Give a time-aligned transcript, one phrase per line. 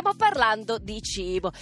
[0.00, 1.52] stiamo parlando di cibo.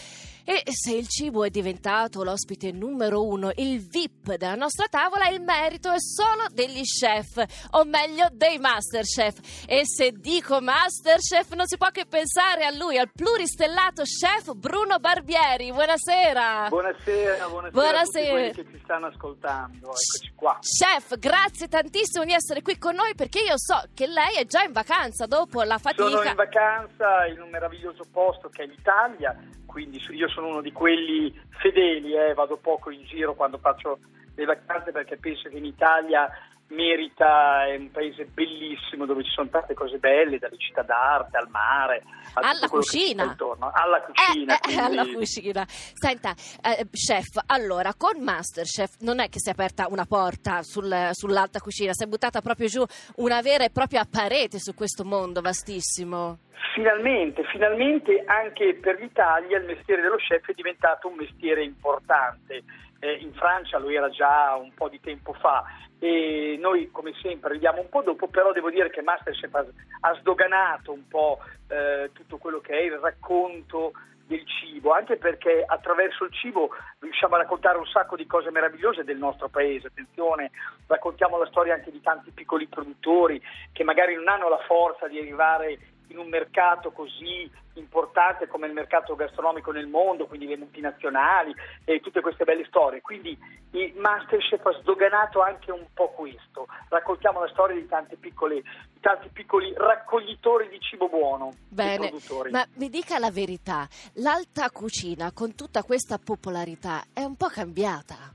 [0.50, 5.43] E se il cibo è diventato l'ospite numero uno, il VIP della nostra tavola, il
[5.43, 9.67] merito è solo degli chef, o meglio dei masterchef.
[9.67, 14.99] E se dico masterchef non si può che pensare a lui, al pluristellato chef Bruno
[14.99, 15.71] Barbieri.
[15.71, 16.68] Buonasera.
[16.70, 17.98] Buonasera, buonasera, Buonasera.
[17.98, 19.76] a tutti quelli che ci stanno ascoltando.
[19.76, 20.58] Eccoci qua.
[20.62, 24.62] Chef, grazie tantissimo di essere qui con noi perché io so che lei è già
[24.62, 26.08] in vacanza dopo la fatica.
[26.08, 29.36] Sono in vacanza in un meraviglioso posto che è l'Italia,
[29.79, 34.01] quindi io sono uno di quelli fedeli, eh, vado poco in giro quando faccio
[34.34, 36.28] le vacanze perché penso che in Italia
[36.68, 41.48] merita, è un paese bellissimo dove ci sono tante cose belle, dalle città d'arte al
[41.48, 42.02] mare,
[42.34, 43.36] alla cucina.
[43.72, 44.59] alla cucina.
[44.60, 45.64] Eh, eh, alla cucina.
[45.68, 51.10] Senta, eh, chef, allora con Masterchef non è che si è aperta una porta sul-
[51.12, 52.84] sull'alta cucina, si è buttata proprio giù
[53.16, 56.38] una vera e propria parete su questo mondo vastissimo.
[56.74, 62.62] Finalmente, finalmente anche per l'Italia il mestiere dello chef è diventato un mestiere importante.
[63.01, 65.65] Eh, in Francia lo era già un po' di tempo fa
[66.01, 69.65] e noi come sempre arriviamo un po' dopo, però devo dire che Masterchef ha,
[70.01, 73.93] ha sdoganato un po' eh, tutto quello che è il racconto
[74.27, 79.03] del cibo, anche perché attraverso il cibo riusciamo a raccontare un sacco di cose meravigliose
[79.03, 79.87] del nostro paese.
[79.87, 80.51] Attenzione,
[80.87, 85.19] raccontiamo la storia anche di tanti piccoli produttori che magari non hanno la forza di
[85.19, 91.55] arrivare in un mercato così importante come il mercato gastronomico nel mondo, quindi le multinazionali
[91.84, 93.00] e tutte queste belle storie.
[93.00, 93.39] Quindi
[93.73, 96.67] il Masterchef ha sdoganato anche un po' questo.
[96.89, 101.53] Raccontiamo la storia di, tante piccole, di tanti piccoli raccoglitori di cibo buono.
[101.69, 102.50] Bene, produttori.
[102.50, 108.33] ma mi dica la verità, l'alta cucina con tutta questa popolarità è un po' cambiata.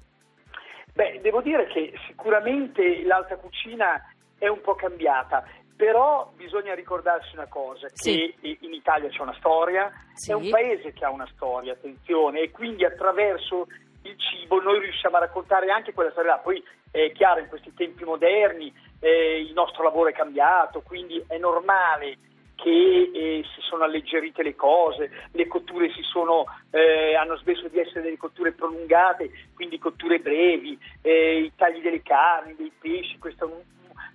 [0.94, 4.00] Beh, devo dire che sicuramente l'alta cucina
[4.38, 5.44] è un po' cambiata,
[5.76, 8.34] però bisogna ricordarsi una cosa, Sì.
[8.40, 10.32] che in Italia c'è una storia, Sì.
[10.32, 13.68] è un paese che ha una storia, attenzione, e quindi attraverso
[14.04, 16.38] il cibo noi riusciamo a raccontare anche quella storia là.
[16.40, 21.38] Poi è chiaro, in questi tempi moderni eh, il nostro lavoro è cambiato, quindi è
[21.38, 22.18] normale
[22.56, 27.80] che eh, si sono alleggerite le cose, le cotture si sono, eh, hanno smesso di
[27.80, 33.46] essere delle cotture prolungate, quindi cotture brevi, eh, i tagli delle carni, dei pesci, questa,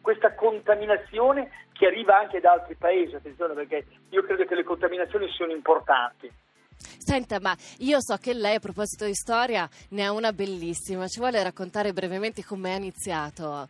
[0.09, 5.31] questa contaminazione che arriva anche da altri paesi, attenzione perché io credo che le contaminazioni
[5.31, 6.33] siano importanti.
[6.79, 11.19] Senta, ma io so che lei a proposito di storia ne ha una bellissima, ci
[11.19, 13.69] vuole raccontare brevemente come ha iniziato?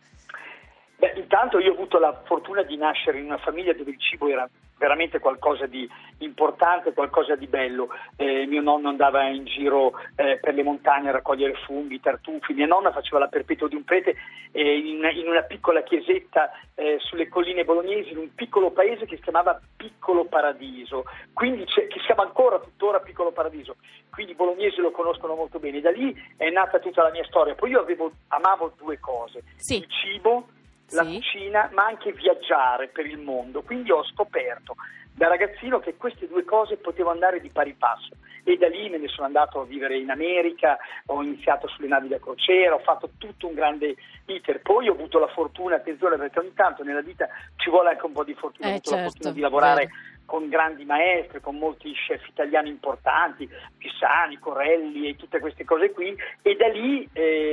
[0.95, 4.29] Beh, intanto io ho avuto la fortuna di nascere in una famiglia dove il cibo
[4.29, 5.87] era veramente qualcosa di
[6.19, 7.89] importante, qualcosa di bello.
[8.15, 12.65] Eh, mio nonno andava in giro eh, per le montagne a raccogliere funghi, tartufi, mia
[12.65, 14.15] nonna faceva la perpetua di un prete
[14.51, 19.17] eh, in, in una piccola chiesetta eh, sulle colline bolognesi, in un piccolo paese che
[19.17, 21.03] si chiamava Piccolo Paradiso,
[21.33, 23.75] quindi c'è- che si chiama ancora tuttora Piccolo Paradiso.
[24.09, 25.81] Quindi i bolognesi lo conoscono molto bene.
[25.81, 27.53] Da lì è nata tutta la mia storia.
[27.55, 29.75] Poi io avevo, amavo due cose, Sì.
[29.77, 30.47] il cibo
[30.91, 31.15] la Sì.
[31.15, 33.61] cucina, ma anche viaggiare per il mondo.
[33.61, 34.75] Quindi ho scoperto
[35.13, 38.97] da ragazzino che queste due cose potevano andare di pari passo e da lì me
[38.97, 40.77] ne sono andato a vivere in America,
[41.07, 43.95] ho iniziato sulle navi da crociera, ho fatto tutto un grande
[44.25, 44.61] iter.
[44.61, 47.27] Poi ho avuto la fortuna, attenzione perché ogni tanto nella vita
[47.57, 49.85] ci vuole anche un po' di fortuna, ho Eh, avuto la certo, fortuna di lavorare
[49.85, 49.97] vero.
[50.25, 56.15] con grandi maestri, con molti chef italiani importanti, Pisani, Corelli e tutte queste cose qui
[56.41, 57.48] e da lì ehm,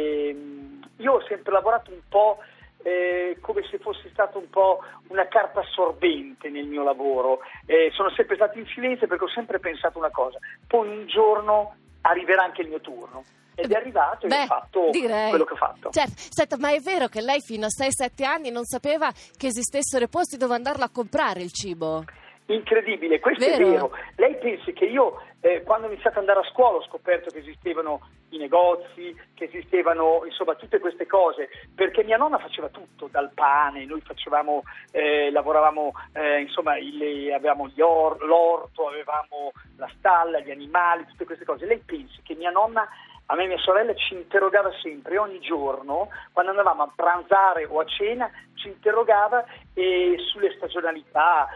[5.66, 10.10] assorbente nel mio lavoro, Eh, sono sempre stato in silenzio perché ho sempre pensato una
[10.10, 13.24] cosa, poi un giorno arriverà anche il mio turno
[13.56, 15.30] ed è arrivato e Beh, ho fatto direi.
[15.30, 15.90] quello che ho fatto.
[15.90, 20.04] Certo, senta, ma è vero che lei fino a 6-7 anni non sapeva che esistessero
[20.04, 22.04] i posti dove andarlo a comprare il cibo?
[22.48, 23.56] Incredibile, questo Vero?
[23.66, 23.90] è vero.
[24.16, 27.38] Lei pensi che io eh, quando ho iniziato ad andare a scuola ho scoperto che
[27.38, 33.30] esistevano i negozi, che esistevano insomma tutte queste cose, perché mia nonna faceva tutto, dal
[33.32, 40.50] pane, noi facevamo, eh, lavoravamo, eh, insomma il- avevamo or- l'orto, avevamo la stalla, gli
[40.50, 41.66] animali, tutte queste cose.
[41.66, 42.86] Lei pensi che mia nonna
[43.28, 47.80] a me e mia sorella ci interrogava sempre, ogni giorno, quando andavamo a pranzare o
[47.80, 49.44] a cena, ci interrogava
[49.74, 51.48] eh, sulle stagionalità,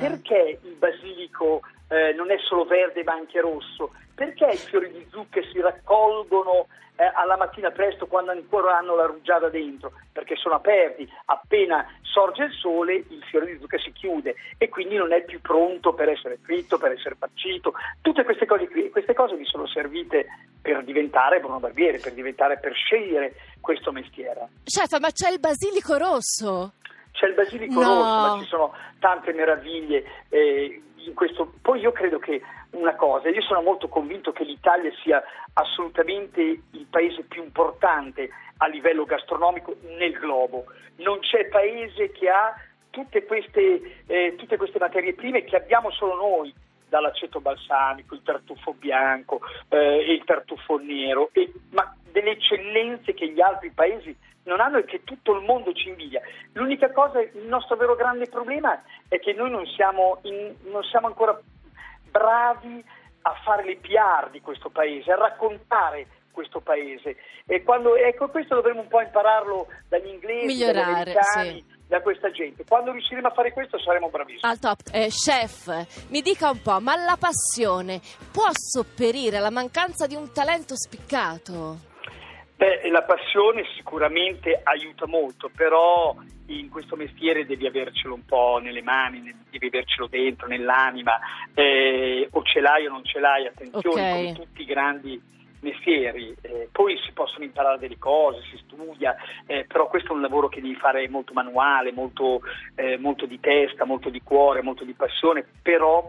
[0.00, 5.06] perché il basilico eh, non è solo verde ma anche rosso, perché i fiori di
[5.10, 6.66] zucche si raccolgono
[6.96, 12.44] eh, alla mattina presto quando ancora hanno la rugiada dentro, perché sono aperti, appena sorge
[12.44, 16.08] il sole il fiore di zucca si chiude e quindi non è più pronto per
[16.08, 20.26] essere fritto, per essere farcito, tutte queste cose qui, queste cose mi sono servite
[20.62, 24.48] per diventare Bruno Barbieri, per diventare, per scegliere questo mestiere.
[24.64, 26.74] Chef, ma c'è il basilico rosso?
[27.10, 27.88] C'è il basilico No.
[27.88, 30.04] rosso, ma ci sono tante meraviglie.
[30.28, 30.80] eh,
[31.60, 32.40] poi io credo che
[32.70, 35.22] una cosa, io sono molto convinto che l'Italia sia
[35.54, 40.66] assolutamente il paese più importante a livello gastronomico nel globo.
[40.96, 42.54] Non c'è paese che ha
[42.90, 46.54] tutte queste, eh, tutte queste materie prime che abbiamo solo noi
[46.88, 53.40] dall'aceto balsamico, il tartufo bianco eh, il tartufo nero, e, ma delle eccellenze che gli
[53.40, 56.20] altri paesi non hanno e che tutto il mondo ci invidia.
[56.52, 61.08] L'unica cosa, il nostro vero grande problema è che noi non siamo, in, non siamo
[61.08, 61.36] ancora
[62.10, 62.84] bravi
[63.22, 67.16] a fare le PR di questo paese, a raccontare questo paese.
[67.46, 71.64] E quando, ecco, questo dovremmo un po' impararlo dagli inglesi, Migliorare, dagli americani.
[71.66, 72.64] Sì da questa gente.
[72.64, 74.50] Quando riusciremo a fare questo saremo bravissimi.
[74.50, 74.80] Al top.
[74.90, 78.00] Eh, chef, mi dica un po', ma la passione
[78.32, 81.92] può sopperire alla mancanza di un talento spiccato?
[82.56, 86.14] Beh, la passione sicuramente aiuta molto, però
[86.46, 91.18] in questo mestiere devi avercelo un po' nelle mani, devi avercelo dentro, nell'anima,
[91.52, 94.24] eh, o ce l'hai o non ce l'hai, attenzione, okay.
[94.24, 95.20] come tutti i grandi
[95.60, 99.16] mestieri, eh, poi si possono imparare delle cose, si studia,
[99.46, 102.42] eh, però questo è un lavoro che devi fare molto manuale, molto,
[102.76, 106.08] eh, molto di testa, molto di cuore, molto di passione, però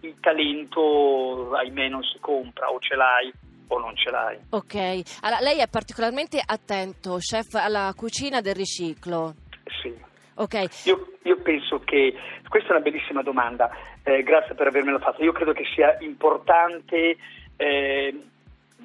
[0.00, 3.32] il talento ahimè non si compra, o ce l'hai
[3.74, 4.38] o non ce l'hai.
[4.50, 9.34] Ok, allora, lei è particolarmente attento, chef, alla cucina del riciclo.
[9.80, 10.10] Sì.
[10.34, 10.66] Okay.
[10.84, 12.14] Io, io, penso che
[12.48, 13.70] questa è una bellissima domanda,
[14.02, 15.22] eh, grazie per avermela fatta.
[15.22, 17.16] Io credo che sia importante
[17.56, 18.20] eh,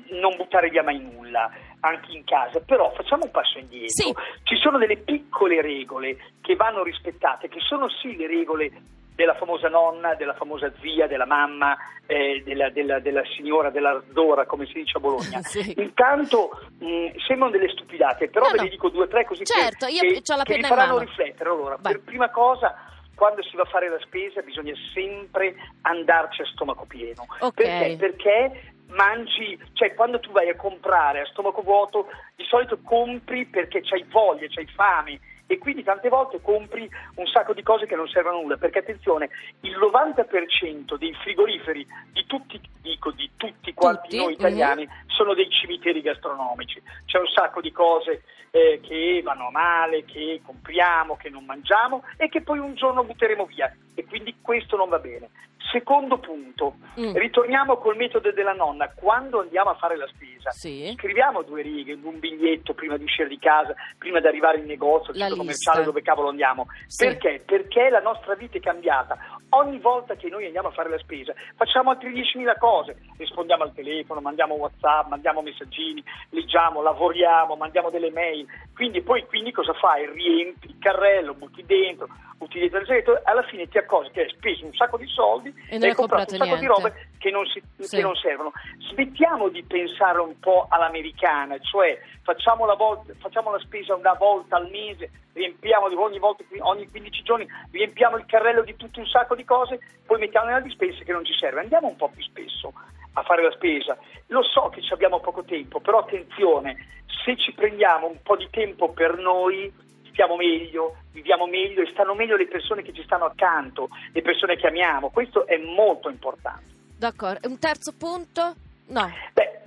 [0.10, 1.50] non buttare via mai nulla
[1.80, 3.88] anche in casa, però facciamo un passo indietro.
[3.88, 4.14] Sì.
[4.44, 8.72] Ci sono delle piccole regole che vanno rispettate, che sono sì le regole
[9.18, 11.76] della famosa nonna, della famosa zia, della mamma,
[12.06, 15.42] eh, della, della, della, signora, della Dora, come si dice a Bologna.
[15.42, 15.74] sì.
[15.76, 18.64] Intanto mh, sembrano delle stupidate, però no, ve no.
[18.64, 21.50] ne dico due o tre così certo, che, io che, la che vi faranno riflettere.
[21.50, 21.94] Allora, Vai.
[21.94, 22.76] per prima cosa
[23.16, 27.26] quando si va a fare la spesa bisogna sempre andarci a stomaco pieno.
[27.40, 27.98] Okay.
[27.98, 27.98] Perché?
[27.98, 32.06] Perché mangi, cioè quando tu vai a comprare a stomaco vuoto,
[32.36, 37.54] di solito compri perché c'hai voglia, c'hai fame e quindi tante volte compri un sacco
[37.54, 39.30] di cose che non servono a nulla, perché attenzione,
[39.62, 44.18] il 90% dei frigoriferi di tutti, dico di tutti quanti tutti?
[44.18, 45.08] noi italiani mm-hmm.
[45.08, 51.16] sono dei cimiteri gastronomici, c'è un sacco di cose eh, che vanno male, che compriamo,
[51.16, 55.00] che non mangiamo e che poi un giorno butteremo via e quindi questo non va
[55.00, 55.30] bene.
[55.72, 57.14] Secondo punto, Mm.
[57.16, 60.92] ritorniamo col metodo della nonna, quando andiamo a fare la spesa, Sì.
[60.98, 65.12] scriviamo due righe, un biglietto prima di uscire di casa, prima di arrivare in negozio,
[65.12, 66.68] al centro commerciale dove cavolo andiamo.
[66.88, 67.06] Sì.
[67.06, 67.44] Perché?
[67.46, 69.18] Perché la nostra vita è cambiata.
[69.58, 73.74] Ogni volta che noi andiamo a fare la spesa facciamo altre 10.000 cose, rispondiamo al
[73.74, 78.46] telefono, mandiamo WhatsApp, mandiamo messaggini, leggiamo, lavoriamo, mandiamo delle mail.
[78.76, 80.06] Quindi poi quindi cosa fai?
[80.12, 82.08] Riempi il carrello, butti dentro,
[82.38, 85.52] butti dentro il segreto, alla fine ti accorgi che hai speso un sacco di soldi
[85.70, 87.98] E non hai comprato un comprato sacco di robe che non, si- Sì.
[87.98, 88.52] che non servono.
[88.90, 94.58] Smettiamo di pensare un po' all'americana, cioè facciamo la, volta- facciamo la spesa una volta
[94.58, 99.36] al mese, riempiamo ogni, volta, ogni 15 giorni, riempiamo il carrello di tutto un sacco
[99.36, 101.62] di cose, poi mettiamo nella dispensa che non ci serve.
[101.62, 102.74] Andiamo un po' più spesso
[103.14, 103.98] a fare la spesa.
[104.28, 108.48] Lo so che ci abbiamo poco tempo, però attenzione, se ci prendiamo un po' di
[108.52, 109.72] tempo per noi,
[110.10, 114.56] stiamo meglio, viviamo meglio e stanno meglio le persone che ci stanno accanto, le persone
[114.56, 115.10] che amiamo.
[115.10, 116.76] Questo è molto importante.
[116.98, 117.48] D'accordo.
[117.48, 118.56] Un terzo punto?
[118.88, 119.12] No.
[119.34, 119.60] Beh,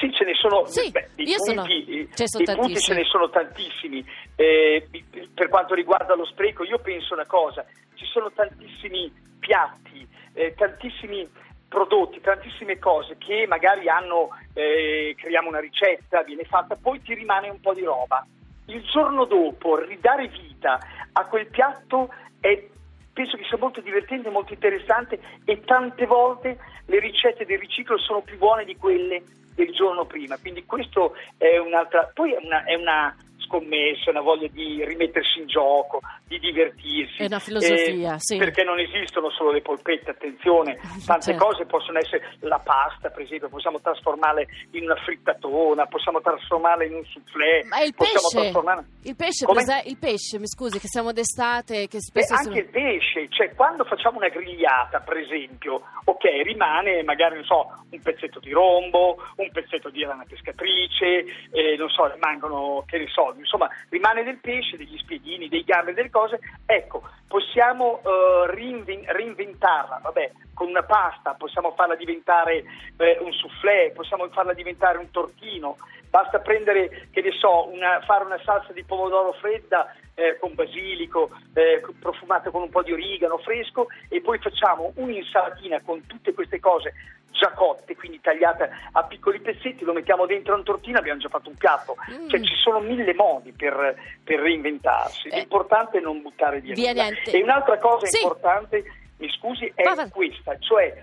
[0.00, 2.96] sì, ce ne sono, Sì, beh, sono- punti, eh, ce ne sono punti ce tantissimi.
[2.98, 4.06] ne sono tantissimi.
[4.34, 4.88] Eh,
[5.34, 11.28] per quanto riguarda lo spreco, io penso una cosa, ci sono tantissimi piatti, eh, tantissimi
[11.68, 17.48] prodotti, tantissime cose che magari hanno, eh, creiamo una ricetta, viene fatta, poi ti rimane
[17.48, 18.26] un po' di roba.
[18.66, 20.78] Il giorno dopo ridare vita
[21.12, 22.68] a quel piatto è
[23.12, 28.22] penso che sia molto divertente, molto interessante e tante volte le ricette del riciclo sono
[28.22, 29.22] più buone di quelle
[29.54, 33.14] del giorno prima, quindi questo è un'altra, poi è una, è una
[33.52, 37.22] scommessa, una voglia di rimettersi in gioco, di divertirsi.
[37.22, 38.36] È una filosofia, Eh, sì.
[38.38, 41.44] Perché non esistono solo le polpette, attenzione, tante Certo.
[41.44, 44.42] cose possono essere, la pasta per esempio, possiamo trasformarla
[44.72, 48.84] in una frittatona, possiamo trasformarla in un soufflé, Ma il pesce, trasformarla...
[49.02, 52.68] il pesce, prese- il pesce, mi scusi, che siamo d'estate, che E spesso anche il
[52.68, 58.40] pesce, cioè quando facciamo una grigliata, per esempio, ok, rimane magari non so, un pezzetto
[58.40, 63.68] di rombo, un pezzetto di rana pescatrice, eh, non so, rimangono, che ne so, insomma
[63.90, 70.32] rimane del pesce, degli spiedini, dei gambe, delle cose, ecco, possiamo uh, reinven- reinventarla, vabbè,
[70.54, 72.64] con una pasta, possiamo farla diventare
[72.96, 75.76] eh, un soufflé, possiamo farla diventare un tortino,
[76.12, 81.30] basta prendere, che ne so, una, fare una salsa di pomodoro fredda eh, con basilico,
[81.54, 86.60] eh, profumata con un po' di origano fresco e poi facciamo un'insalatina con tutte queste
[86.60, 86.92] cose
[87.30, 91.48] già cotte, quindi tagliate a piccoli pezzetti, lo mettiamo dentro un tortino abbiamo già fatto
[91.48, 91.96] un piatto.
[92.10, 92.28] Mm.
[92.28, 95.38] Cioè ci sono mille modi per, per reinventarsi, eh.
[95.38, 97.30] l'importante è non buttare via, via niente.
[97.30, 98.20] E un'altra cosa sì.
[98.20, 98.84] importante,
[99.16, 101.02] mi scusi, è questa, cioè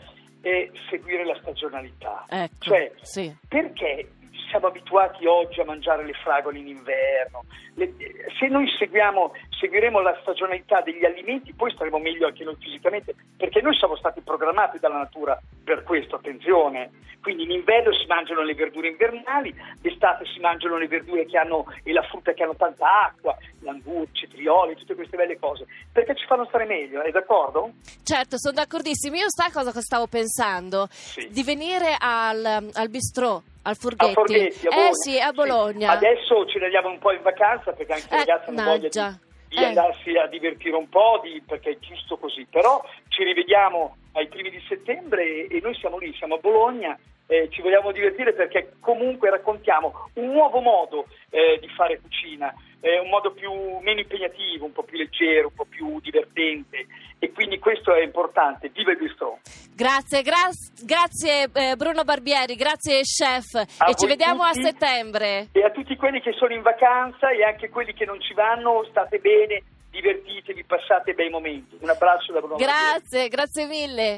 [0.88, 2.26] seguire la stagionalità.
[2.30, 3.36] Ecco, cioè, sì.
[3.48, 4.08] perché
[4.50, 7.46] siamo abituati oggi a mangiare le fragole in inverno.
[7.76, 7.94] Le,
[8.38, 13.62] se noi seguiamo, seguiremo la stagionalità degli alimenti, poi staremo meglio anche noi fisicamente, perché
[13.62, 16.90] noi siamo stati programmati dalla natura per questo, attenzione.
[17.22, 21.66] Quindi in inverno si mangiano le verdure invernali, d'estate si mangiano le verdure che hanno,
[21.84, 26.26] e la frutta che hanno tanta acqua, l'angur, cetrioli, tutte queste belle cose, perché ci
[26.26, 27.74] fanno stare meglio, è d'accordo?
[28.04, 29.18] Certo, sono d'accordissimo.
[29.18, 30.88] Io sai cosa stavo pensando?
[30.90, 31.28] Sì.
[31.30, 34.12] Di venire al, al bistrò al Forghetti.
[34.12, 35.90] A Forghetti a eh sì, a Bologna.
[35.90, 36.06] Sì.
[36.06, 39.28] Adesso ci andiamo un po' in vacanza perché anche i eh, ragazzi hanno voglia di,
[39.50, 39.66] di eh.
[39.66, 42.46] andarsi a divertire un po', di, perché è giusto così.
[42.50, 46.98] Però ci rivediamo ai primi di settembre e, noi siamo lì, siamo a Bologna.
[47.26, 53.00] Eh, ci vogliamo divertire perché comunque raccontiamo un nuovo modo eh, di fare cucina, eh,
[53.00, 56.86] un modo più, meno impegnativo, un po' più leggero, un po' più divertente
[57.20, 58.70] e quindi questo è importante.
[58.70, 59.40] Viva il bistro!
[59.76, 60.52] Grazie, gra-
[60.84, 65.48] grazie eh, Bruno Barbieri, grazie chef a e ci vediamo tutti, a settembre.
[65.52, 68.86] E a tutti quelli che sono in vacanza e anche quelli che non ci vanno,
[68.90, 71.78] state bene, divertitevi, passate bei momenti.
[71.80, 73.30] Un abbraccio da Bruno Grazie, Barbieri.
[73.30, 74.18] grazie mille.